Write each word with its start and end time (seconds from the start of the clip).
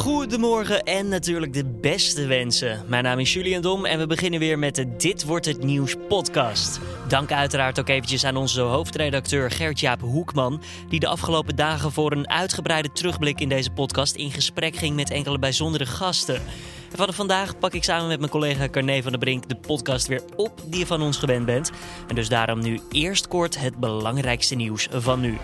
Goedemorgen 0.00 0.82
en 0.82 1.08
natuurlijk 1.08 1.52
de 1.52 1.64
beste 1.64 2.26
wensen. 2.26 2.84
Mijn 2.86 3.04
naam 3.04 3.18
is 3.18 3.32
Julian 3.32 3.62
Dom 3.62 3.84
en 3.84 3.98
we 3.98 4.06
beginnen 4.06 4.40
weer 4.40 4.58
met 4.58 4.74
de 4.74 4.96
Dit 4.96 5.24
Wordt 5.24 5.46
Het 5.46 5.62
Nieuws 5.62 5.94
podcast. 6.08 6.80
Dank 7.08 7.32
uiteraard 7.32 7.80
ook 7.80 7.88
eventjes 7.88 8.24
aan 8.24 8.36
onze 8.36 8.60
hoofdredacteur 8.60 9.50
Gert-Jaap 9.50 10.00
Hoekman... 10.00 10.62
die 10.88 11.00
de 11.00 11.06
afgelopen 11.06 11.56
dagen 11.56 11.92
voor 11.92 12.12
een 12.12 12.28
uitgebreide 12.28 12.92
terugblik 12.92 13.40
in 13.40 13.48
deze 13.48 13.70
podcast... 13.70 14.14
in 14.14 14.30
gesprek 14.30 14.76
ging 14.76 14.96
met 14.96 15.10
enkele 15.10 15.38
bijzondere 15.38 15.86
gasten. 15.86 16.36
En 16.90 16.96
vanaf 16.96 17.14
vandaag 17.14 17.58
pak 17.58 17.74
ik 17.74 17.84
samen 17.84 18.08
met 18.08 18.18
mijn 18.18 18.30
collega 18.30 18.68
Carne 18.68 19.02
van 19.02 19.10
der 19.10 19.20
Brink 19.20 19.48
de 19.48 19.56
podcast 19.56 20.06
weer 20.06 20.22
op 20.36 20.60
die 20.66 20.78
je 20.78 20.86
van 20.86 21.02
ons 21.02 21.16
gewend 21.16 21.46
bent. 21.46 21.70
En 22.08 22.14
dus 22.14 22.28
daarom 22.28 22.60
nu 22.60 22.80
eerst 22.90 23.28
kort 23.28 23.58
het 23.58 23.76
belangrijkste 23.76 24.54
nieuws 24.54 24.88
van 24.90 25.20
nu. 25.20 25.38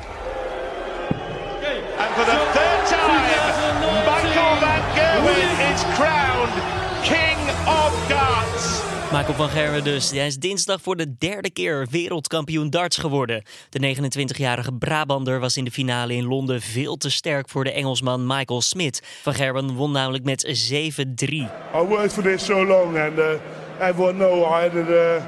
Is 5.77 5.85
crowned 5.95 6.55
King 7.03 7.39
of 7.67 8.07
Darts. 8.09 8.83
Michael 9.13 9.35
van 9.35 9.49
Gerwen 9.49 9.85
dus. 9.85 10.11
Hij 10.11 10.27
is 10.27 10.37
dinsdag 10.37 10.81
voor 10.81 10.97
de 10.97 11.17
derde 11.19 11.51
keer 11.51 11.87
wereldkampioen 11.91 12.71
darts 12.71 12.97
geworden. 12.97 13.43
De 13.71 13.97
29-jarige 13.97 14.73
Brabander 14.73 15.41
was 15.41 15.57
in 15.57 15.65
de 15.65 15.71
finale 15.71 16.15
in 16.15 16.25
Londen 16.25 16.61
veel 16.61 16.97
te 16.97 17.11
sterk 17.11 17.49
voor 17.49 17.65
de 17.65 17.73
Engelsman 17.73 18.27
Michael 18.27 18.61
Smith. 18.61 19.03
Van 19.23 19.35
Gerwen 19.35 19.75
won 19.75 19.91
namelijk 19.91 20.25
met 20.25 20.71
7-3. 21.25 21.27
I 21.33 21.47
worked 21.73 22.13
for 22.13 22.23
this 22.23 22.45
so 22.45 22.65
long, 22.65 22.99
and 22.99 23.19
uh, 23.19 23.25
everyone 23.79 24.13
know 24.13 24.43
I 24.43 24.63
had 24.63 24.75
a, 24.75 25.17
uh, 25.17 25.23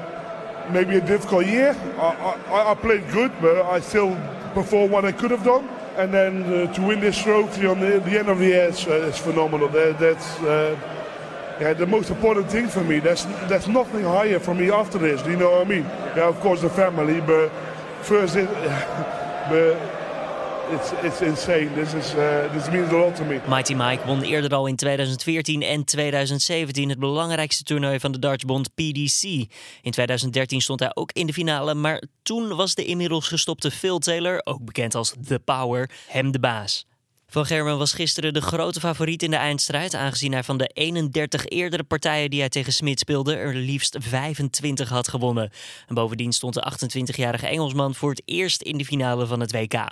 maybe 0.71 0.95
a 0.95 1.05
difficult 1.05 1.45
year. 1.45 1.75
I, 1.97 2.13
I, 2.51 2.71
I 2.71 2.75
played 2.75 3.03
good, 3.11 3.31
but 3.41 3.77
I 3.77 3.81
still 3.81 4.15
performed 4.53 4.91
what 4.91 5.03
I 5.03 5.11
could 5.11 5.31
have 5.31 5.43
done. 5.43 5.78
And 5.99 6.13
then 6.13 6.43
uh, 6.45 6.73
to 6.75 6.81
win 6.81 7.01
this 7.01 7.21
trophy 7.21 7.65
on 7.65 7.81
the, 7.81 7.99
the 7.99 8.17
end 8.17 8.29
of 8.29 8.39
the 8.39 8.45
year 8.45 8.69
is, 8.69 8.87
uh, 8.87 9.09
is 9.09 9.17
phenomenal. 9.17 9.67
That, 9.67 9.99
that's 9.99 10.39
uh, 10.39 10.79
yeah, 11.59 11.73
the 11.73 11.85
most 11.85 12.09
important 12.09 12.49
thing 12.49 12.69
for 12.69 12.81
me. 12.85 12.99
There's, 12.99 13.25
there's 13.49 13.67
nothing 13.67 14.05
higher 14.05 14.39
for 14.39 14.55
me 14.55 14.71
after 14.71 14.97
this. 14.97 15.21
Do 15.21 15.31
you 15.31 15.35
know 15.35 15.51
what 15.51 15.67
I 15.67 15.69
mean? 15.69 15.83
Yeah, 16.15 16.29
of 16.29 16.39
course 16.39 16.61
the 16.61 16.69
family, 16.69 17.19
but 17.19 17.49
first 18.01 18.37
it, 18.37 18.47
but 19.49 19.98
it's 20.71 20.91
it's 21.03 21.21
insane. 21.21 21.73
This 21.73 21.93
is 21.93 22.13
uh, 22.13 22.51
this 22.51 22.69
means 22.69 22.91
a 22.91 22.97
lot 22.97 23.15
to 23.15 23.23
me. 23.23 23.39
Mighty 23.47 23.73
Mike 23.73 24.05
won 24.05 24.21
eerder 24.21 24.53
al 24.53 24.65
in 24.65 24.75
2014 24.75 25.61
en 25.61 25.83
2017 25.83 26.89
het 26.89 26.99
belangrijkste 26.99 27.63
toernooi 27.63 27.99
van 27.99 28.11
de 28.11 28.19
dartsbond 28.19 28.73
PDC. 28.73 29.23
In 29.81 29.91
2013 29.91 30.61
stond 30.61 30.79
hij 30.79 30.91
ook 30.93 31.11
in 31.11 31.27
de 31.27 31.33
finale, 31.33 31.73
maar 31.73 32.03
toen 32.23 32.55
was 32.55 32.75
de 32.75 32.85
inmiddels 32.85 33.27
gestopte 33.27 33.71
Phil 33.71 33.99
Taylor, 33.99 34.41
ook 34.43 34.65
bekend 34.65 34.95
als 34.95 35.13
The 35.27 35.39
Power, 35.39 35.89
hem 36.07 36.31
de 36.31 36.39
baas. 36.39 36.87
Van 37.27 37.45
Gerwen 37.45 37.77
was 37.77 37.93
gisteren 37.93 38.33
de 38.33 38.41
grote 38.41 38.79
favoriet 38.79 39.23
in 39.23 39.31
de 39.31 39.37
eindstrijd, 39.37 39.95
aangezien 39.95 40.31
hij 40.31 40.43
van 40.43 40.57
de 40.57 40.67
31 40.73 41.45
eerdere 41.45 41.83
partijen 41.83 42.29
die 42.29 42.39
hij 42.39 42.49
tegen 42.49 42.73
Smit 42.73 42.99
speelde 42.99 43.35
er 43.35 43.55
liefst 43.55 43.95
25 43.99 44.89
had 44.89 45.07
gewonnen. 45.07 45.51
En 45.87 45.95
bovendien 45.95 46.31
stond 46.31 46.53
de 46.53 46.73
28-jarige 46.73 47.47
Engelsman 47.47 47.95
voor 47.95 48.09
het 48.09 48.21
eerst 48.25 48.61
in 48.61 48.77
de 48.77 48.85
finale 48.85 49.27
van 49.27 49.39
het 49.39 49.51
WK. 49.51 49.87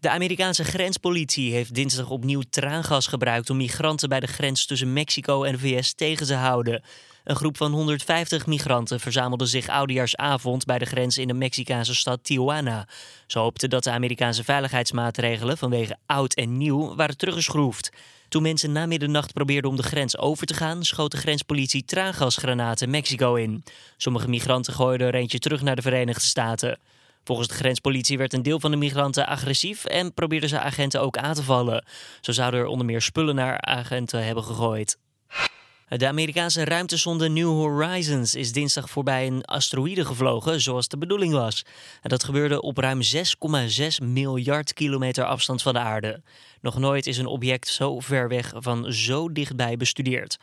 De 0.00 0.10
Amerikaanse 0.10 0.64
grenspolitie 0.64 1.52
heeft 1.52 1.74
dinsdag 1.74 2.10
opnieuw 2.10 2.42
traangas 2.50 3.06
gebruikt 3.06 3.50
om 3.50 3.56
migranten 3.56 4.08
bij 4.08 4.20
de 4.20 4.26
grens 4.26 4.66
tussen 4.66 4.92
Mexico 4.92 5.42
en 5.42 5.52
de 5.52 5.58
VS 5.58 5.92
tegen 5.92 6.26
te 6.26 6.34
houden. 6.34 6.82
Een 7.24 7.36
groep 7.36 7.56
van 7.56 7.72
150 7.72 8.46
migranten 8.46 9.00
verzamelde 9.00 9.46
zich 9.46 9.68
oudejaarsavond 9.68 10.64
bij 10.64 10.78
de 10.78 10.84
grens 10.84 11.18
in 11.18 11.28
de 11.28 11.34
Mexicaanse 11.34 11.94
stad 11.94 12.24
Tijuana. 12.24 12.88
Ze 13.26 13.38
hoopten 13.38 13.70
dat 13.70 13.84
de 13.84 13.90
Amerikaanse 13.90 14.44
veiligheidsmaatregelen 14.44 15.58
vanwege 15.58 15.96
oud 16.06 16.34
en 16.34 16.56
nieuw 16.56 16.94
waren 16.94 17.16
teruggeschroefd. 17.16 17.90
Toen 18.28 18.42
mensen 18.42 18.72
na 18.72 18.86
middernacht 18.86 19.32
probeerden 19.32 19.70
om 19.70 19.76
de 19.76 19.82
grens 19.82 20.18
over 20.18 20.46
te 20.46 20.54
gaan, 20.54 20.84
schoot 20.84 21.10
de 21.10 21.16
grenspolitie 21.16 21.84
traangasgranaten 21.84 22.90
Mexico 22.90 23.34
in. 23.34 23.64
Sommige 23.96 24.28
migranten 24.28 24.72
gooiden 24.72 25.06
er 25.06 25.14
eentje 25.14 25.38
terug 25.38 25.62
naar 25.62 25.76
de 25.76 25.82
Verenigde 25.82 26.24
Staten. 26.24 26.78
Volgens 27.24 27.48
de 27.48 27.54
grenspolitie 27.54 28.18
werd 28.18 28.32
een 28.32 28.42
deel 28.42 28.60
van 28.60 28.70
de 28.70 28.76
migranten 28.76 29.26
agressief 29.26 29.84
en 29.84 30.14
probeerden 30.14 30.48
ze 30.48 30.60
agenten 30.60 31.00
ook 31.00 31.16
aan 31.16 31.34
te 31.34 31.42
vallen. 31.42 31.84
Zo 32.20 32.32
zouden 32.32 32.60
er 32.60 32.66
onder 32.66 32.86
meer 32.86 33.02
spullen 33.02 33.34
naar 33.34 33.60
agenten 33.60 34.24
hebben 34.24 34.44
gegooid. 34.44 34.98
De 35.88 36.06
Amerikaanse 36.06 36.64
ruimtesonde 36.64 37.28
New 37.28 37.48
Horizons 37.48 38.34
is 38.34 38.52
dinsdag 38.52 38.90
voorbij 38.90 39.26
een 39.26 39.44
asteroïde 39.44 40.04
gevlogen, 40.04 40.60
zoals 40.60 40.88
de 40.88 40.98
bedoeling 40.98 41.32
was. 41.32 41.64
Dat 42.02 42.24
gebeurde 42.24 42.62
op 42.62 42.78
ruim 42.78 43.00
6,6 43.02 43.22
miljard 44.02 44.72
kilometer 44.72 45.24
afstand 45.24 45.62
van 45.62 45.72
de 45.72 45.78
aarde. 45.78 46.22
Nog 46.60 46.78
nooit 46.78 47.06
is 47.06 47.18
een 47.18 47.26
object 47.26 47.68
zo 47.68 48.00
ver 48.00 48.28
weg 48.28 48.52
van 48.56 48.92
zo 48.92 49.32
dichtbij 49.32 49.76
bestudeerd. 49.76 50.38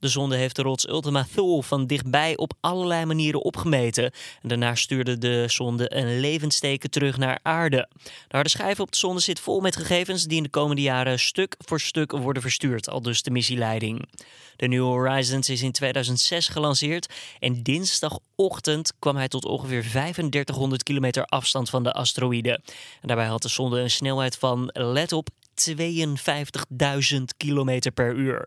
De 0.00 0.08
zonde 0.08 0.36
heeft 0.36 0.56
de 0.56 0.62
rots 0.62 0.88
Ultima 0.88 1.26
Thule 1.34 1.62
van 1.62 1.86
dichtbij 1.86 2.36
op 2.36 2.52
allerlei 2.60 3.04
manieren 3.04 3.42
opgemeten. 3.42 4.04
En 4.42 4.48
daarna 4.48 4.74
stuurde 4.74 5.18
de 5.18 5.44
zonde 5.46 5.96
een 5.96 6.20
levensteken 6.20 6.90
terug 6.90 7.16
naar 7.16 7.38
aarde. 7.42 7.88
De 8.02 8.10
harde 8.28 8.48
schijf 8.48 8.80
op 8.80 8.90
de 8.90 8.96
zonde 8.96 9.20
zit 9.20 9.40
vol 9.40 9.60
met 9.60 9.76
gegevens 9.76 10.24
die 10.24 10.36
in 10.36 10.42
de 10.42 10.48
komende 10.48 10.82
jaren 10.82 11.18
stuk 11.18 11.54
voor 11.58 11.80
stuk 11.80 12.12
worden 12.12 12.42
verstuurd, 12.42 12.88
al 12.88 13.02
dus 13.02 13.22
de 13.22 13.30
missieleiding. 13.30 14.08
De 14.56 14.68
New 14.68 14.84
Horizons 14.84 15.48
is 15.48 15.62
in 15.62 15.72
2006 15.72 16.48
gelanceerd 16.48 17.14
en 17.38 17.62
dinsdagochtend 17.62 18.92
kwam 18.98 19.16
hij 19.16 19.28
tot 19.28 19.44
ongeveer 19.44 19.82
3500 19.82 20.82
kilometer 20.82 21.24
afstand 21.24 21.70
van 21.70 21.82
de 21.82 21.92
asteroïde. 21.92 22.60
En 23.00 23.08
daarbij 23.08 23.26
had 23.26 23.42
de 23.42 23.48
zonde 23.48 23.80
een 23.80 23.90
snelheid 23.90 24.36
van, 24.36 24.70
let 24.72 25.12
op, 25.12 25.28
52.000 25.66 27.22
kilometer 27.36 27.90
per 27.90 28.14
uur. 28.14 28.46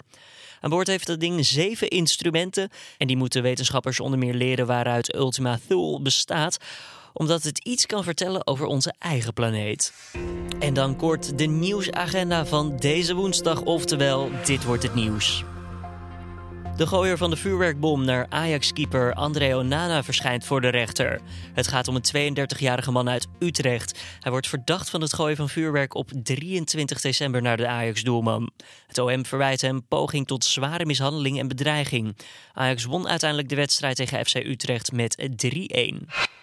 Aan 0.59 0.69
boord 0.69 0.87
heeft 0.87 1.07
dat 1.07 1.19
ding 1.19 1.45
zeven 1.45 1.87
instrumenten 1.87 2.69
en 2.97 3.07
die 3.07 3.17
moeten 3.17 3.41
wetenschappers 3.41 3.99
onder 3.99 4.19
meer 4.19 4.33
leren 4.33 4.67
waaruit 4.67 5.15
Ultima 5.15 5.59
Thule 5.67 6.01
bestaat 6.01 6.57
omdat 7.13 7.43
het 7.43 7.59
iets 7.59 7.85
kan 7.85 8.03
vertellen 8.03 8.47
over 8.47 8.65
onze 8.65 8.93
eigen 8.99 9.33
planeet. 9.33 9.93
En 10.59 10.73
dan 10.73 10.95
kort 10.95 11.37
de 11.37 11.45
nieuwsagenda 11.45 12.45
van 12.45 12.77
deze 12.77 13.13
woensdag, 13.13 13.61
oftewel 13.61 14.29
dit 14.45 14.63
wordt 14.63 14.83
het 14.83 14.95
nieuws. 14.95 15.43
De 16.77 16.87
gooier 16.87 17.17
van 17.17 17.29
de 17.29 17.35
vuurwerkbom 17.35 18.05
naar 18.05 18.25
Ajax-keeper 18.29 19.13
André 19.13 19.55
Onana 19.55 20.03
verschijnt 20.03 20.45
voor 20.45 20.61
de 20.61 20.67
rechter. 20.67 21.21
Het 21.53 21.67
gaat 21.67 21.87
om 21.87 21.95
een 21.95 22.37
32-jarige 22.37 22.91
man 22.91 23.09
uit 23.09 23.27
Utrecht. 23.39 23.99
Hij 24.19 24.31
wordt 24.31 24.47
verdacht 24.47 24.89
van 24.89 25.01
het 25.01 25.13
gooien 25.13 25.37
van 25.37 25.49
vuurwerk 25.49 25.93
op 25.93 26.11
23 26.23 27.01
december 27.01 27.41
naar 27.41 27.57
de 27.57 27.67
Ajax-doelman. 27.67 28.51
Het 28.87 28.97
OM 28.97 29.25
verwijt 29.25 29.61
hem 29.61 29.87
poging 29.87 30.27
tot 30.27 30.45
zware 30.45 30.85
mishandeling 30.85 31.39
en 31.39 31.47
bedreiging. 31.47 32.17
Ajax 32.53 32.85
won 32.85 33.07
uiteindelijk 33.07 33.49
de 33.49 33.55
wedstrijd 33.55 33.95
tegen 33.95 34.25
FC 34.25 34.35
Utrecht 34.35 34.91
met 34.91 35.17
3-1. 35.45 36.37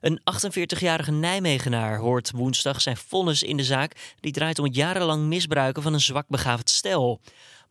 Een 0.00 0.20
48-jarige 0.20 1.12
Nijmegenaar 1.12 1.98
hoort 1.98 2.30
woensdag 2.30 2.80
zijn 2.80 2.96
vonnis 2.96 3.42
in 3.42 3.56
de 3.56 3.64
zaak. 3.64 4.14
Die 4.20 4.32
draait 4.32 4.58
om 4.58 4.64
het 4.64 4.74
jarenlang 4.74 5.26
misbruiken 5.26 5.82
van 5.82 5.92
een 5.92 6.00
zwakbegaafd 6.00 6.70
stel. 6.70 7.20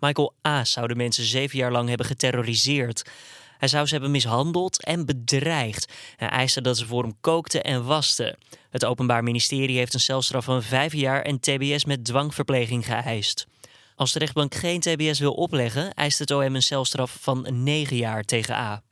Michael 0.04 0.34
A. 0.48 0.66
zou 0.66 0.88
de 0.88 0.96
mensen 0.96 1.24
zeven 1.24 1.58
jaar 1.58 1.72
lang 1.72 1.88
hebben 1.88 2.06
geterroriseerd. 2.06 3.10
Hij 3.58 3.68
zou 3.68 3.86
ze 3.86 3.94
hebben 3.94 4.12
mishandeld 4.12 4.84
en 4.84 5.06
bedreigd. 5.06 5.92
Hij 6.16 6.28
eiste 6.28 6.62
dat 6.62 6.78
ze 6.78 6.86
voor 6.86 7.04
hem 7.04 7.16
kookten 7.22 7.64
en 7.64 7.86
wasten. 7.86 8.38
Het 8.70 8.86
Openbaar 8.86 9.24
Ministerie 9.24 9.78
heeft 9.78 9.94
een 9.94 10.00
celstraf 10.00 10.46
van 10.46 10.64
vijf 10.64 10.94
jaar 10.94 11.22
en 11.22 11.40
TBS 11.40 11.86
met 11.86 12.06
dwangverpleging 12.06 12.86
geëist. 12.86 13.48
Als 13.96 14.12
de 14.12 14.20
rechtbank 14.20 14.56
geen 14.56 14.80
TBS 14.80 15.20
wil 15.20 15.34
opleggen, 15.34 15.94
eist 15.94 16.20
het 16.20 16.32
OM 16.32 16.56
een 16.56 16.62
celstraf 16.62 17.18
van 17.22 17.64
negen 17.64 17.98
jaar 17.98 18.24
tegen 18.24 18.56
A. 18.56 18.84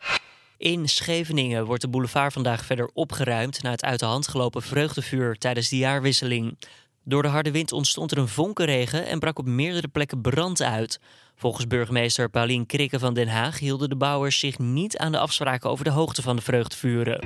In 0.57 0.89
Scheveningen 0.89 1.65
wordt 1.65 1.81
de 1.81 1.89
boulevard 1.89 2.33
vandaag 2.33 2.65
verder 2.65 2.89
opgeruimd 2.93 3.61
na 3.61 3.71
het 3.71 3.83
uit 3.83 3.99
de 3.99 4.05
hand 4.05 4.27
gelopen 4.27 4.61
vreugdevuur 4.61 5.37
tijdens 5.37 5.69
de 5.69 5.77
jaarwisseling. 5.77 6.57
Door 7.03 7.21
de 7.21 7.27
harde 7.27 7.51
wind 7.51 7.71
ontstond 7.71 8.11
er 8.11 8.17
een 8.17 8.27
vonkenregen 8.27 9.05
en 9.05 9.19
brak 9.19 9.39
op 9.39 9.45
meerdere 9.45 9.87
plekken 9.87 10.21
brand 10.21 10.61
uit. 10.61 10.99
Volgens 11.35 11.67
burgemeester 11.67 12.29
Paulien 12.29 12.65
Krikke 12.65 12.99
van 12.99 13.13
Den 13.13 13.27
Haag 13.27 13.59
hielden 13.59 13.89
de 13.89 13.95
bouwers 13.95 14.39
zich 14.39 14.59
niet 14.59 14.97
aan 14.97 15.11
de 15.11 15.17
afspraken 15.17 15.69
over 15.69 15.83
de 15.83 15.91
hoogte 15.91 16.21
van 16.21 16.35
de 16.35 16.41
vreugdevuren. 16.41 17.23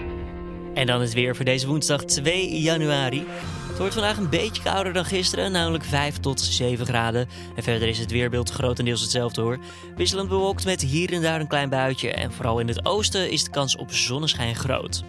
En 0.73 0.85
dan 0.85 1.01
het 1.01 1.13
weer 1.13 1.35
voor 1.35 1.45
deze 1.45 1.67
woensdag 1.67 2.03
2 2.03 2.61
januari. 2.61 3.25
Het 3.67 3.77
wordt 3.77 3.93
vandaag 3.93 4.17
een 4.17 4.29
beetje 4.29 4.63
kouder 4.63 4.93
dan 4.93 5.05
gisteren, 5.05 5.51
namelijk 5.51 5.83
5 5.83 6.17
tot 6.17 6.41
7 6.41 6.85
graden. 6.85 7.27
En 7.55 7.63
verder 7.63 7.87
is 7.87 7.99
het 7.99 8.11
weerbeeld 8.11 8.49
grotendeels 8.49 9.01
hetzelfde 9.01 9.41
hoor. 9.41 9.59
Wisselend 9.95 10.29
bewolkt 10.29 10.65
met 10.65 10.81
hier 10.81 11.13
en 11.13 11.21
daar 11.21 11.39
een 11.39 11.47
klein 11.47 11.69
buitje. 11.69 12.13
En 12.13 12.31
vooral 12.31 12.59
in 12.59 12.67
het 12.67 12.85
oosten 12.85 13.31
is 13.31 13.43
de 13.43 13.49
kans 13.49 13.75
op 13.75 13.91
zonneschijn 13.91 14.55
groot. 14.55 15.03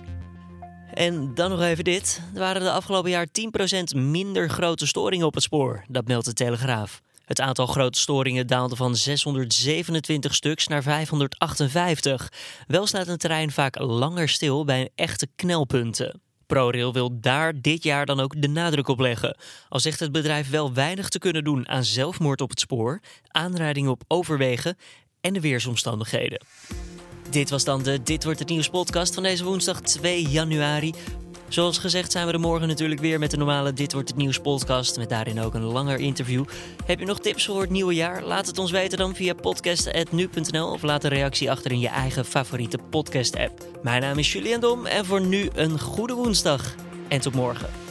En 0.96 1.34
dan 1.34 1.50
nog 1.50 1.62
even 1.62 1.84
dit. 1.84 2.20
Er 2.34 2.40
waren 2.40 2.62
de 2.62 2.70
afgelopen 2.70 3.10
jaar 3.10 3.26
10% 3.26 3.96
minder 3.96 4.50
grote 4.50 4.87
storingen 4.87 5.26
op 5.26 5.34
het 5.34 5.43
spoor. 5.43 5.84
Dat 5.88 6.06
meldt 6.06 6.25
de 6.26 6.32
Telegraaf. 6.32 7.00
Het 7.25 7.40
aantal 7.40 7.66
grote 7.66 7.98
storingen 7.98 8.46
daalde 8.46 8.76
van 8.76 8.96
627 8.96 10.34
stuks 10.34 10.66
naar 10.66 10.82
558. 10.82 12.32
Wel 12.66 12.87
staat 12.87 13.08
een 13.08 13.16
terrein 13.16 13.50
vaak 13.50 13.78
langer 13.78 14.28
stil 14.28 14.64
bij 14.64 14.90
echte 14.94 15.28
knelpunten. 15.37 16.20
ProRail 16.46 16.93
wil 16.93 17.20
daar 17.20 17.60
dit 17.60 17.82
jaar 17.82 18.06
dan 18.06 18.20
ook 18.20 18.42
de 18.42 18.49
nadruk 18.49 18.88
op 18.88 19.00
leggen. 19.00 19.37
Al 19.69 19.81
zegt 19.81 20.00
het 20.00 20.12
bedrijf 20.12 20.50
wel 20.50 20.72
weinig 20.72 21.08
te 21.08 21.19
kunnen 21.19 21.44
doen 21.44 21.69
aan 21.69 21.84
zelfmoord 21.84 22.40
op 22.40 22.50
het 22.50 22.60
spoor, 22.60 23.00
aanrijdingen 23.28 23.90
op 23.90 24.02
overwegen 24.08 24.76
en 25.20 25.32
de 25.32 25.40
weersomstandigheden. 25.40 26.40
Dit 27.31 27.50
was 27.50 27.64
dan 27.64 27.82
de 27.82 28.02
Dit 28.02 28.25
wordt 28.25 28.38
het 28.38 28.49
nieuws 28.49 28.69
podcast 28.69 29.14
van 29.14 29.23
deze 29.23 29.44
woensdag 29.44 29.81
2 29.81 30.28
januari. 30.28 30.94
Zoals 31.49 31.78
gezegd 31.78 32.12
zijn 32.12 32.26
we 32.26 32.32
er 32.32 32.40
morgen 32.40 32.69
natuurlijk 32.69 33.00
weer 33.00 33.19
met 33.19 33.31
de 33.31 33.37
normale 33.37 33.73
Dit 33.73 33.93
wordt 33.93 34.08
het 34.08 34.17
nieuws 34.17 34.38
podcast. 34.38 34.96
Met 34.96 35.08
daarin 35.08 35.40
ook 35.40 35.55
een 35.55 35.62
langer 35.62 35.99
interview. 35.99 36.44
Heb 36.84 36.99
je 36.99 37.06
nog 37.06 37.20
tips 37.20 37.46
voor 37.46 37.61
het 37.61 37.70
nieuwe 37.70 37.94
jaar? 37.94 38.23
Laat 38.23 38.46
het 38.46 38.58
ons 38.58 38.70
weten 38.70 38.99
dan 38.99 39.14
via 39.14 39.34
podcast.nu.nl 39.34 40.70
of 40.70 40.82
laat 40.82 41.05
een 41.05 41.11
reactie 41.11 41.50
achter 41.50 41.73
in 41.73 41.81
je 41.81 41.88
eigen 41.88 42.25
favoriete 42.25 42.78
podcast 42.90 43.37
app. 43.37 43.64
Mijn 43.82 44.00
naam 44.00 44.19
is 44.19 44.32
Julian 44.32 44.61
Dom 44.61 44.87
en 44.87 45.05
voor 45.05 45.20
nu 45.20 45.49
een 45.55 45.81
goede 45.81 46.14
woensdag. 46.14 46.75
En 47.08 47.20
tot 47.20 47.34
morgen. 47.34 47.86